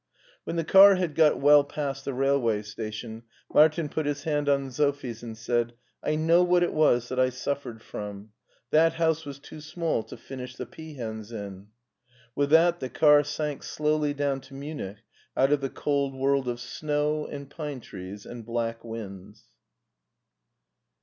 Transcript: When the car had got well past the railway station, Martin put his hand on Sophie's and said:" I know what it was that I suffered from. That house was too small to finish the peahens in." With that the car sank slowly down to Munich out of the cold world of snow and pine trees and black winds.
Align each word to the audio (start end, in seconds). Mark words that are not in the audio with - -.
When 0.45 0.55
the 0.55 0.63
car 0.63 0.95
had 0.95 1.13
got 1.13 1.39
well 1.39 1.63
past 1.63 2.05
the 2.05 2.13
railway 2.15 2.63
station, 2.63 3.21
Martin 3.53 3.87
put 3.87 4.07
his 4.07 4.23
hand 4.23 4.49
on 4.49 4.71
Sophie's 4.71 5.21
and 5.21 5.37
said:" 5.37 5.73
I 6.03 6.15
know 6.15 6.41
what 6.41 6.63
it 6.63 6.73
was 6.73 7.07
that 7.09 7.19
I 7.19 7.29
suffered 7.29 7.83
from. 7.83 8.31
That 8.71 8.93
house 8.93 9.27
was 9.27 9.37
too 9.37 9.61
small 9.61 10.01
to 10.05 10.17
finish 10.17 10.55
the 10.55 10.65
peahens 10.65 11.31
in." 11.31 11.67
With 12.33 12.49
that 12.49 12.79
the 12.79 12.89
car 12.89 13.23
sank 13.23 13.61
slowly 13.61 14.15
down 14.15 14.41
to 14.41 14.55
Munich 14.55 15.03
out 15.37 15.51
of 15.53 15.61
the 15.61 15.69
cold 15.69 16.15
world 16.15 16.47
of 16.47 16.59
snow 16.59 17.27
and 17.27 17.47
pine 17.47 17.79
trees 17.79 18.25
and 18.25 18.43
black 18.43 18.83
winds. 18.83 19.43